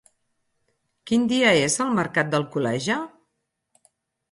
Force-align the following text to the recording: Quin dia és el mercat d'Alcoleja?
Quin 1.11 1.27
dia 1.33 1.51
és 1.67 1.77
el 1.85 1.93
mercat 2.01 2.33
d'Alcoleja? 2.33 2.99